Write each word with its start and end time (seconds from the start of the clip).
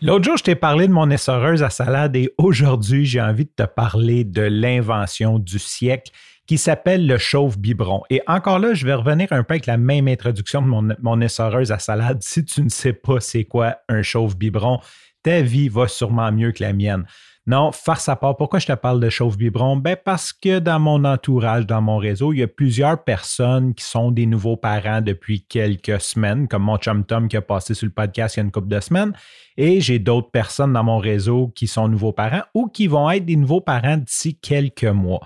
L'autre 0.00 0.24
jour, 0.24 0.36
je 0.36 0.44
t'ai 0.44 0.54
parlé 0.54 0.86
de 0.86 0.92
mon 0.92 1.10
essoreuse 1.10 1.64
à 1.64 1.70
salade 1.70 2.14
et 2.14 2.32
aujourd'hui, 2.38 3.04
j'ai 3.04 3.20
envie 3.20 3.46
de 3.46 3.50
te 3.56 3.64
parler 3.64 4.22
de 4.22 4.42
l'invention 4.42 5.40
du 5.40 5.58
siècle 5.58 6.12
qui 6.46 6.56
s'appelle 6.56 7.08
le 7.08 7.18
chauffe 7.18 7.58
biberon. 7.58 8.02
Et 8.08 8.22
encore 8.28 8.60
là, 8.60 8.74
je 8.74 8.86
vais 8.86 8.94
revenir 8.94 9.26
un 9.32 9.42
peu 9.42 9.54
avec 9.54 9.66
la 9.66 9.76
même 9.76 10.06
introduction 10.06 10.62
de 10.62 10.96
mon, 11.00 11.20
essoreuse 11.20 11.72
à 11.72 11.80
salade. 11.80 12.22
Si 12.22 12.44
tu 12.44 12.62
ne 12.62 12.68
sais 12.68 12.92
pas 12.92 13.18
c'est 13.18 13.42
quoi 13.42 13.78
un 13.88 14.02
chauffe 14.02 14.36
biberon, 14.36 14.78
ta 15.24 15.42
vie 15.42 15.68
va 15.68 15.88
sûrement 15.88 16.30
mieux 16.30 16.52
que 16.52 16.62
la 16.62 16.72
mienne. 16.72 17.04
Non, 17.48 17.72
farce 17.72 18.10
à 18.10 18.16
part. 18.16 18.36
Pourquoi 18.36 18.58
je 18.58 18.66
te 18.66 18.74
parle 18.74 19.00
de 19.00 19.08
chauffe 19.08 19.38
biberon? 19.38 19.78
Ben 19.78 19.96
parce 20.04 20.34
que 20.34 20.58
dans 20.58 20.78
mon 20.78 21.02
entourage, 21.06 21.64
dans 21.64 21.80
mon 21.80 21.96
réseau, 21.96 22.34
il 22.34 22.40
y 22.40 22.42
a 22.42 22.46
plusieurs 22.46 23.02
personnes 23.02 23.72
qui 23.72 23.84
sont 23.84 24.10
des 24.10 24.26
nouveaux 24.26 24.58
parents 24.58 25.00
depuis 25.00 25.46
quelques 25.48 25.98
semaines, 25.98 26.46
comme 26.46 26.64
mon 26.64 26.76
chum 26.76 27.06
Tom 27.06 27.26
qui 27.26 27.38
a 27.38 27.40
passé 27.40 27.72
sur 27.72 27.86
le 27.86 27.92
podcast 27.92 28.36
il 28.36 28.40
y 28.40 28.42
a 28.42 28.44
une 28.44 28.50
couple 28.50 28.68
de 28.68 28.80
semaines. 28.80 29.14
Et 29.56 29.80
j'ai 29.80 29.98
d'autres 29.98 30.30
personnes 30.30 30.74
dans 30.74 30.84
mon 30.84 30.98
réseau 30.98 31.50
qui 31.54 31.68
sont 31.68 31.88
nouveaux 31.88 32.12
parents 32.12 32.42
ou 32.52 32.68
qui 32.68 32.86
vont 32.86 33.08
être 33.10 33.24
des 33.24 33.36
nouveaux 33.36 33.62
parents 33.62 33.96
d'ici 33.96 34.38
quelques 34.38 34.84
mois. 34.84 35.20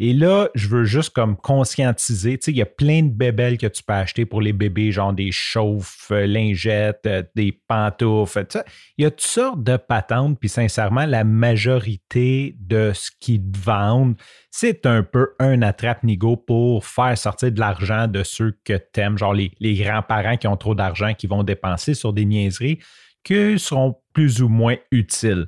Et 0.00 0.12
là, 0.12 0.48
je 0.54 0.68
veux 0.68 0.84
juste 0.84 1.10
comme 1.10 1.36
conscientiser, 1.36 2.38
tu 2.38 2.44
sais, 2.44 2.50
il 2.52 2.56
y 2.56 2.62
a 2.62 2.66
plein 2.66 3.02
de 3.02 3.10
bébelles 3.10 3.58
que 3.58 3.66
tu 3.66 3.82
peux 3.82 3.94
acheter 3.94 4.26
pour 4.26 4.40
les 4.40 4.52
bébés, 4.52 4.92
genre 4.92 5.12
des 5.12 5.32
chauffes, 5.32 6.12
euh, 6.12 6.24
lingettes, 6.24 7.06
euh, 7.06 7.24
des 7.34 7.50
pantoufles, 7.50 8.46
tu 8.46 8.58
Il 8.96 9.02
y 9.02 9.06
a 9.06 9.10
toutes 9.10 9.20
sortes 9.22 9.64
de 9.64 9.76
patentes, 9.76 10.38
puis 10.38 10.48
sincèrement, 10.48 11.04
la 11.04 11.24
majorité 11.24 12.54
de 12.60 12.92
ce 12.94 13.10
qu'ils 13.18 13.42
vendent, 13.56 14.14
c'est 14.52 14.86
un 14.86 15.02
peu 15.02 15.30
un 15.40 15.62
attrape-nigo 15.62 16.36
pour 16.36 16.86
faire 16.86 17.18
sortir 17.18 17.50
de 17.50 17.58
l'argent 17.58 18.06
de 18.06 18.22
ceux 18.22 18.56
que 18.64 18.74
tu 18.74 19.00
aimes, 19.00 19.18
genre 19.18 19.34
les, 19.34 19.50
les 19.58 19.74
grands-parents 19.74 20.36
qui 20.36 20.46
ont 20.46 20.56
trop 20.56 20.76
d'argent, 20.76 21.12
qui 21.14 21.26
vont 21.26 21.42
dépenser 21.42 21.94
sur 21.94 22.12
des 22.12 22.24
niaiseries 22.24 22.78
qui 23.24 23.58
seront 23.58 23.96
plus 24.12 24.42
ou 24.42 24.48
moins 24.48 24.76
utiles. 24.90 25.46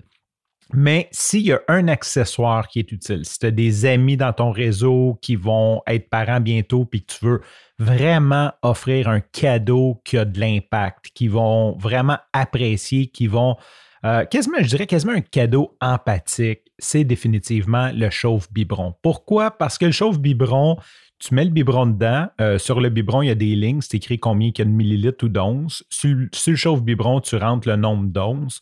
Mais 0.72 1.08
s'il 1.10 1.42
y 1.42 1.52
a 1.52 1.60
un 1.68 1.88
accessoire 1.88 2.68
qui 2.68 2.78
est 2.78 2.92
utile, 2.92 3.24
si 3.24 3.38
tu 3.38 3.46
as 3.46 3.50
des 3.50 3.86
amis 3.86 4.16
dans 4.16 4.32
ton 4.32 4.50
réseau 4.50 5.18
qui 5.20 5.36
vont 5.36 5.82
être 5.86 6.08
parents 6.08 6.40
bientôt, 6.40 6.84
puis 6.84 7.02
que 7.04 7.12
tu 7.12 7.24
veux 7.24 7.40
vraiment 7.78 8.52
offrir 8.62 9.08
un 9.08 9.20
cadeau 9.20 10.00
qui 10.04 10.18
a 10.18 10.24
de 10.24 10.38
l'impact, 10.38 11.10
qui 11.14 11.28
vont 11.28 11.76
vraiment 11.78 12.18
apprécier, 12.32 13.08
qui 13.08 13.26
vont 13.26 13.56
euh, 14.04 14.24
quasiment, 14.24 14.58
je 14.60 14.68
dirais 14.68 14.86
quasiment 14.86 15.12
un 15.12 15.20
cadeau 15.20 15.76
empathique, 15.80 16.62
c'est 16.78 17.04
définitivement 17.04 17.90
le 17.92 18.08
chauffe-biberon. 18.08 18.94
Pourquoi? 19.02 19.50
Parce 19.50 19.76
que 19.76 19.86
le 19.86 19.92
chauffe-biberon, 19.92 20.76
tu 21.18 21.34
mets 21.34 21.44
le 21.44 21.50
biberon 21.50 21.86
dedans. 21.86 22.28
Euh, 22.40 22.58
sur 22.58 22.80
le 22.80 22.88
biberon, 22.88 23.22
il 23.22 23.28
y 23.28 23.30
a 23.30 23.34
des 23.34 23.54
lignes. 23.54 23.82
C'est 23.82 23.96
écrit 23.96 24.18
combien 24.18 24.48
il 24.48 24.58
y 24.58 24.62
a 24.62 24.64
de 24.64 24.70
millilitres 24.70 25.24
ou 25.24 25.28
d'onces. 25.28 25.84
Sur, 25.90 26.16
le 26.16 26.56
chauffe-biberon, 26.56 27.20
tu 27.20 27.36
rentres 27.36 27.68
le 27.68 27.76
nombre 27.76 28.08
d'onces 28.08 28.60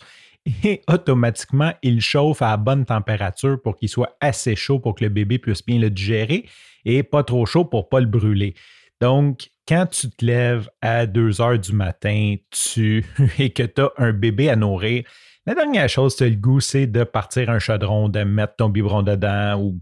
et 0.65 0.83
automatiquement, 0.89 1.73
il 1.83 2.01
chauffe 2.01 2.43
à 2.43 2.57
bonne 2.57 2.85
température 2.85 3.61
pour 3.61 3.77
qu'il 3.77 3.89
soit 3.89 4.17
assez 4.21 4.57
chaud 4.57 4.79
pour 4.79 4.95
que 4.95 5.05
le 5.05 5.11
bébé 5.11 5.39
puisse 5.39 5.65
bien 5.65 5.79
le 5.79 5.91
digérer 5.91 6.47
et 6.85 7.03
pas 7.03 7.23
trop 7.23 7.47
chaud 7.47 7.65
pour 7.65 7.85
ne 7.85 7.89
pas 7.89 8.01
le 8.01 8.07
brûler. 8.07 8.55
Donc, 9.01 9.51
quand 9.67 9.87
tu 9.87 10.11
te 10.11 10.25
lèves 10.25 10.69
à 10.81 11.07
2 11.07 11.41
heures 11.41 11.59
du 11.59 11.73
matin 11.73 12.35
et 13.39 13.51
que 13.51 13.63
tu 13.63 13.81
as 13.81 13.93
un 13.99 14.13
bébé 14.13 14.49
à 14.49 14.57
nourrir, 14.57 15.05
la 15.47 15.55
dernière 15.55 15.89
chose 15.89 16.21
as 16.21 16.29
le 16.29 16.37
goût, 16.37 16.61
c'est 16.61 16.87
de 16.87 17.05
partir 17.05 17.49
un 17.51 17.59
chaudron, 17.59 18.09
de 18.09 18.23
mettre 18.23 18.57
ton 18.57 18.69
biberon 18.69 19.03
dedans 19.03 19.61
ou 19.61 19.81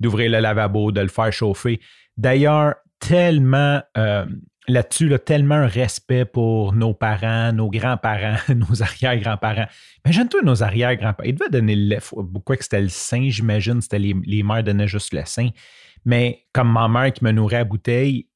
d'ouvrir 0.00 0.30
le 0.30 0.40
lavabo, 0.40 0.92
de 0.92 1.00
le 1.00 1.08
faire 1.08 1.32
chauffer. 1.32 1.80
D'ailleurs, 2.16 2.74
tellement 2.98 3.82
euh, 3.96 4.24
là-dessus, 4.68 5.12
tellement 5.24 5.56
un 5.56 5.66
respect 5.66 6.24
pour 6.24 6.72
nos 6.72 6.94
parents, 6.94 7.52
nos 7.52 7.70
grands-parents, 7.70 8.36
nos 8.54 8.82
arrière-grands-parents. 8.82 9.66
Imagine-toi 10.04 10.40
nos 10.42 10.62
arrière-grands-parents. 10.62 11.28
Ils 11.28 11.34
devaient 11.34 11.50
donner 11.50 11.76
le 11.76 11.88
lait. 11.88 11.98
Pourquoi 12.32 12.56
que 12.56 12.62
c'était 12.62 12.80
le 12.80 12.88
sein, 12.88 13.28
j'imagine, 13.28 13.80
c'était 13.80 13.98
les, 13.98 14.14
les 14.24 14.42
mères 14.42 14.62
donnaient 14.62 14.88
juste 14.88 15.12
le 15.12 15.22
sein. 15.24 15.48
Mais 16.04 16.46
comme 16.52 16.72
ma 16.72 16.88
mère 16.88 17.12
qui 17.12 17.24
me 17.24 17.32
nourrait 17.32 17.56
à 17.56 17.64
bouteille, 17.64 18.28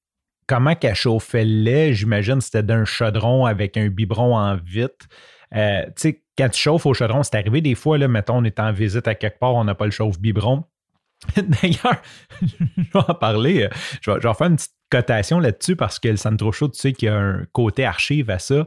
comment 0.46 0.74
qu'elle 0.74 0.94
chauffait 0.94 1.44
le 1.44 1.62
lait, 1.62 1.94
j'imagine, 1.94 2.40
c'était 2.40 2.62
d'un 2.62 2.84
chaudron 2.84 3.46
avec 3.46 3.76
un 3.76 3.88
biberon 3.88 4.36
en 4.36 4.56
vitre. 4.56 5.06
Euh, 5.54 5.84
tu 5.86 5.92
sais, 5.96 6.22
quand 6.36 6.48
tu 6.48 6.60
chauffes 6.60 6.86
au 6.86 6.94
chaudron, 6.94 7.22
c'est 7.22 7.36
arrivé 7.36 7.60
des 7.60 7.74
fois, 7.74 7.98
là, 7.98 8.08
mettons, 8.08 8.38
on 8.38 8.44
est 8.44 8.60
en 8.60 8.72
visite 8.72 9.08
à 9.08 9.14
quelque 9.14 9.38
part, 9.38 9.54
on 9.54 9.64
n'a 9.64 9.74
pas 9.74 9.86
le 9.86 9.90
chauffe-biberon. 9.90 10.64
D'ailleurs, 11.36 12.02
je 12.42 12.82
vais 12.82 13.04
en 13.08 13.14
parler. 13.14 13.64
Euh, 13.64 13.68
je 14.00 14.10
vais, 14.10 14.20
faire 14.20 14.46
une 14.46 14.56
petite 14.56 14.75
cotation 14.90 15.40
là-dessus 15.40 15.76
parce 15.76 15.98
que 15.98 16.08
le 16.08 16.16
Sandro 16.16 16.52
Show, 16.52 16.68
tu 16.68 16.78
sais 16.78 16.92
qu'il 16.92 17.06
y 17.06 17.10
a 17.10 17.16
un 17.16 17.44
côté 17.52 17.84
archive 17.84 18.30
à 18.30 18.38
ça. 18.38 18.66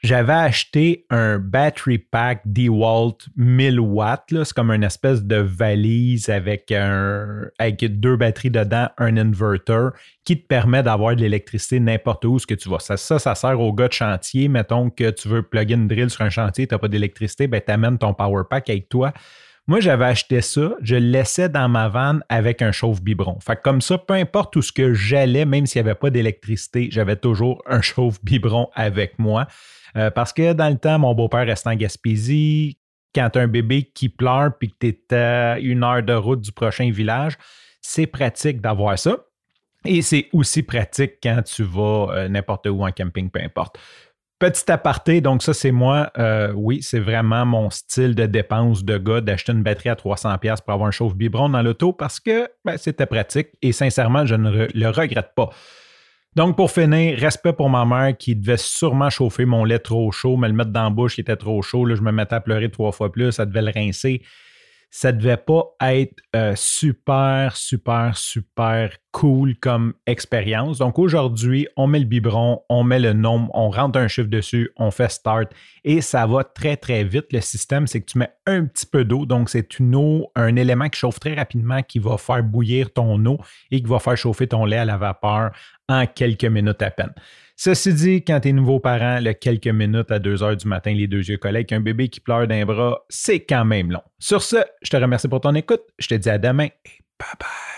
J'avais 0.00 0.32
acheté 0.32 1.06
un 1.10 1.38
battery 1.40 1.98
pack 1.98 2.42
DeWalt 2.44 3.26
1000 3.34 3.80
watts. 3.80 4.44
C'est 4.44 4.52
comme 4.52 4.70
une 4.70 4.84
espèce 4.84 5.24
de 5.24 5.36
valise 5.36 6.28
avec, 6.28 6.70
avec 6.70 7.84
deux 7.98 8.16
batteries 8.16 8.52
dedans, 8.52 8.88
un 8.98 9.16
inverter 9.16 9.88
qui 10.24 10.40
te 10.40 10.46
permet 10.46 10.84
d'avoir 10.84 11.16
de 11.16 11.22
l'électricité 11.22 11.80
n'importe 11.80 12.24
où 12.26 12.38
ce 12.38 12.46
que 12.46 12.54
tu 12.54 12.68
vas. 12.68 12.78
Ça, 12.78 12.96
ça, 12.96 13.34
sert 13.34 13.60
aux 13.60 13.72
gars 13.72 13.88
de 13.88 13.92
chantier. 13.92 14.46
Mettons 14.46 14.88
que 14.88 15.10
tu 15.10 15.26
veux 15.26 15.42
plugger 15.42 15.74
une 15.74 15.88
drill 15.88 16.10
sur 16.10 16.22
un 16.22 16.30
chantier, 16.30 16.68
tu 16.68 16.74
n'as 16.74 16.78
pas 16.78 16.88
d'électricité, 16.88 17.48
ben, 17.48 17.60
tu 17.60 17.72
amènes 17.72 17.98
ton 17.98 18.14
power 18.14 18.44
pack 18.48 18.70
avec 18.70 18.88
toi. 18.88 19.12
Moi, 19.68 19.80
j'avais 19.80 20.06
acheté 20.06 20.40
ça, 20.40 20.72
je 20.80 20.94
le 20.94 21.10
laissais 21.10 21.50
dans 21.50 21.68
ma 21.68 21.90
vanne 21.90 22.24
avec 22.30 22.62
un 22.62 22.72
chauffe-biberon. 22.72 23.38
Fait 23.40 23.60
comme 23.60 23.82
ça, 23.82 23.98
peu 23.98 24.14
importe 24.14 24.56
où 24.56 24.62
ce 24.62 24.72
que 24.72 24.94
j'allais, 24.94 25.44
même 25.44 25.66
s'il 25.66 25.82
n'y 25.82 25.90
avait 25.90 25.98
pas 25.98 26.08
d'électricité, 26.08 26.88
j'avais 26.90 27.16
toujours 27.16 27.62
un 27.66 27.82
chauffe-biberon 27.82 28.70
avec 28.74 29.18
moi. 29.18 29.46
Euh, 29.94 30.10
parce 30.10 30.32
que 30.32 30.54
dans 30.54 30.70
le 30.70 30.78
temps, 30.78 30.98
mon 30.98 31.14
beau-père 31.14 31.44
restait 31.44 31.68
en 31.68 31.74
Gaspésie. 31.74 32.78
Quand 33.14 33.28
tu 33.28 33.38
as 33.38 33.42
un 33.42 33.46
bébé 33.46 33.90
qui 33.94 34.08
pleure 34.08 34.56
puis 34.58 34.70
que 34.70 34.76
tu 34.80 34.86
es 34.86 35.14
à 35.14 35.58
une 35.58 35.84
heure 35.84 36.02
de 36.02 36.14
route 36.14 36.40
du 36.40 36.52
prochain 36.52 36.90
village, 36.90 37.36
c'est 37.82 38.06
pratique 38.06 38.62
d'avoir 38.62 38.98
ça. 38.98 39.18
Et 39.84 40.00
c'est 40.00 40.28
aussi 40.32 40.62
pratique 40.62 41.16
quand 41.22 41.42
tu 41.42 41.62
vas 41.62 42.06
euh, 42.12 42.28
n'importe 42.28 42.66
où 42.68 42.86
en 42.86 42.90
camping, 42.90 43.28
peu 43.28 43.40
importe. 43.40 43.78
Petit 44.38 44.70
aparté, 44.70 45.20
donc 45.20 45.42
ça 45.42 45.52
c'est 45.52 45.72
moi, 45.72 46.12
euh, 46.16 46.52
oui, 46.54 46.80
c'est 46.80 47.00
vraiment 47.00 47.44
mon 47.44 47.70
style 47.70 48.14
de 48.14 48.24
dépense 48.24 48.84
de 48.84 48.96
gars 48.96 49.20
d'acheter 49.20 49.50
une 49.50 49.64
batterie 49.64 49.88
à 49.88 49.96
300$ 49.96 50.62
pour 50.62 50.74
avoir 50.74 50.86
un 50.86 50.92
chauffe-biberon 50.92 51.48
dans 51.48 51.62
l'auto 51.62 51.92
parce 51.92 52.20
que 52.20 52.48
ben, 52.64 52.76
c'était 52.76 53.06
pratique 53.06 53.48
et 53.62 53.72
sincèrement, 53.72 54.26
je 54.26 54.36
ne 54.36 54.68
le 54.72 54.88
regrette 54.90 55.34
pas. 55.34 55.50
Donc 56.36 56.56
pour 56.56 56.70
finir, 56.70 57.18
respect 57.18 57.52
pour 57.52 57.68
ma 57.68 57.84
mère 57.84 58.16
qui 58.16 58.36
devait 58.36 58.58
sûrement 58.58 59.10
chauffer 59.10 59.44
mon 59.44 59.64
lait 59.64 59.80
trop 59.80 60.12
chaud, 60.12 60.36
me 60.36 60.46
le 60.46 60.54
mettre 60.54 60.70
dans 60.70 60.84
la 60.84 60.90
bouche 60.90 61.16
qui 61.16 61.22
était 61.22 61.34
trop 61.34 61.60
chaud, 61.62 61.84
là, 61.84 61.96
je 61.96 62.02
me 62.02 62.12
mettais 62.12 62.36
à 62.36 62.40
pleurer 62.40 62.70
trois 62.70 62.92
fois 62.92 63.10
plus, 63.10 63.32
ça 63.32 63.44
devait 63.44 63.62
le 63.62 63.72
rincer 63.74 64.22
ça 64.90 65.12
devait 65.12 65.36
pas 65.36 65.74
être 65.82 66.16
euh, 66.34 66.54
super, 66.56 67.56
super, 67.56 68.16
super 68.16 68.96
cool 69.18 69.56
comme 69.56 69.94
expérience. 70.06 70.78
Donc 70.78 70.96
aujourd'hui, 70.96 71.66
on 71.76 71.88
met 71.88 71.98
le 71.98 72.04
biberon, 72.04 72.62
on 72.68 72.84
met 72.84 73.00
le 73.00 73.12
nombre, 73.14 73.50
on 73.52 73.68
rentre 73.68 73.98
un 73.98 74.06
chiffre 74.06 74.28
dessus, 74.28 74.70
on 74.76 74.92
fait 74.92 75.10
start 75.10 75.50
et 75.82 76.00
ça 76.00 76.24
va 76.24 76.44
très, 76.44 76.76
très 76.76 77.02
vite. 77.02 77.26
Le 77.32 77.40
système, 77.40 77.88
c'est 77.88 78.00
que 78.00 78.06
tu 78.06 78.18
mets 78.18 78.30
un 78.46 78.64
petit 78.66 78.86
peu 78.86 79.04
d'eau. 79.04 79.26
Donc 79.26 79.50
c'est 79.50 79.80
une 79.80 79.96
eau, 79.96 80.30
un 80.36 80.54
élément 80.54 80.88
qui 80.88 81.00
chauffe 81.00 81.18
très 81.18 81.34
rapidement 81.34 81.82
qui 81.82 81.98
va 81.98 82.16
faire 82.16 82.44
bouillir 82.44 82.92
ton 82.92 83.24
eau 83.26 83.38
et 83.72 83.82
qui 83.82 83.88
va 83.88 83.98
faire 83.98 84.16
chauffer 84.16 84.46
ton 84.46 84.64
lait 84.64 84.76
à 84.76 84.84
la 84.84 84.96
vapeur 84.96 85.50
en 85.88 86.06
quelques 86.06 86.44
minutes 86.44 86.82
à 86.82 86.92
peine. 86.92 87.12
Ceci 87.56 87.92
dit, 87.94 88.24
quand 88.24 88.38
t'es 88.38 88.52
nouveau 88.52 88.78
parent, 88.78 89.18
le 89.20 89.32
quelques 89.32 89.66
minutes 89.66 90.12
à 90.12 90.20
2 90.20 90.44
heures 90.44 90.56
du 90.56 90.68
matin, 90.68 90.94
les 90.94 91.08
deux 91.08 91.28
yeux 91.28 91.38
collègues, 91.38 91.74
un 91.74 91.80
bébé 91.80 92.08
qui 92.08 92.20
pleure 92.20 92.46
d'un 92.46 92.64
bras, 92.64 93.00
c'est 93.08 93.40
quand 93.40 93.64
même 93.64 93.90
long. 93.90 94.02
Sur 94.20 94.44
ce, 94.44 94.58
je 94.80 94.90
te 94.90 94.96
remercie 94.96 95.26
pour 95.26 95.40
ton 95.40 95.56
écoute. 95.56 95.82
Je 95.98 96.06
te 96.06 96.14
dis 96.14 96.30
à 96.30 96.38
demain 96.38 96.66
et 96.66 97.02
bye 97.18 97.34
bye. 97.40 97.77